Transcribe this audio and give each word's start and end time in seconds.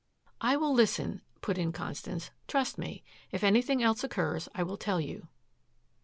"I 0.41 0.57
will 0.57 0.73
listen," 0.73 1.21
put 1.41 1.59
in 1.59 1.71
Constance. 1.71 2.31
"Trust 2.47 2.75
me. 2.79 3.03
If 3.31 3.43
anything 3.43 3.83
else 3.83 4.03
occurs 4.03 4.49
I 4.55 4.63
will 4.63 4.75
tell 4.77 4.99
you." 4.99 5.27